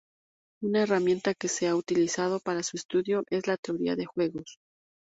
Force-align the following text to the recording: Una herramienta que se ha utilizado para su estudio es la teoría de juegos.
Una 0.63 0.81
herramienta 0.81 1.35
que 1.35 1.47
se 1.47 1.67
ha 1.67 1.75
utilizado 1.75 2.39
para 2.39 2.63
su 2.63 2.75
estudio 2.75 3.23
es 3.29 3.45
la 3.45 3.57
teoría 3.57 3.95
de 3.95 4.07
juegos. 4.07 4.57